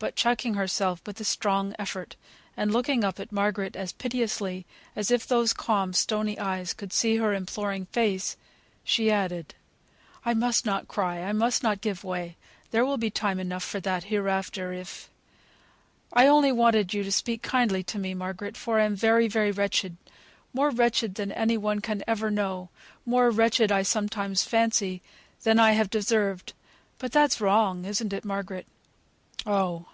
But 0.00 0.14
checking 0.14 0.54
herself 0.54 1.00
with 1.04 1.18
a 1.18 1.24
strong 1.24 1.74
effort, 1.76 2.14
and 2.56 2.72
looking 2.72 3.02
up 3.02 3.18
at 3.18 3.32
Margaret 3.32 3.74
as 3.74 3.90
piteously 3.90 4.64
as 4.94 5.10
if 5.10 5.26
those 5.26 5.52
calm, 5.52 5.92
stony 5.92 6.38
eyes 6.38 6.72
could 6.72 6.92
see 6.92 7.16
her 7.16 7.34
imploring 7.34 7.86
face, 7.86 8.36
she 8.84 9.10
added, 9.10 9.56
"I 10.24 10.34
must 10.34 10.64
not 10.64 10.86
cry; 10.86 11.24
I 11.24 11.32
must 11.32 11.64
not 11.64 11.80
give 11.80 12.04
way; 12.04 12.36
there 12.70 12.84
will 12.86 12.96
be 12.96 13.10
time 13.10 13.40
enough 13.40 13.64
for 13.64 13.80
that 13.80 14.04
hereafter, 14.04 14.72
if 14.72 15.10
I 16.12 16.28
only 16.28 16.52
wanted 16.52 16.94
you 16.94 17.02
to 17.02 17.10
speak 17.10 17.42
kindly 17.42 17.82
to 17.82 17.98
me, 17.98 18.14
Margaret, 18.14 18.56
for 18.56 18.78
I 18.78 18.84
am 18.84 18.94
very, 18.94 19.26
very 19.26 19.50
wretched; 19.50 19.96
more 20.54 20.70
wretched 20.70 21.16
than 21.16 21.32
any 21.32 21.56
one 21.58 21.80
can 21.80 22.04
ever 22.06 22.30
know; 22.30 22.68
more 23.04 23.30
wretched, 23.32 23.72
I 23.72 23.82
sometimes 23.82 24.44
fancy, 24.44 25.02
than 25.42 25.58
I 25.58 25.72
have 25.72 25.90
deserved, 25.90 26.52
but 26.98 27.10
that's 27.10 27.40
wrong, 27.40 27.84
isn't 27.84 28.12
it, 28.12 28.24
Margaret? 28.24 28.68
Oh! 29.46 29.86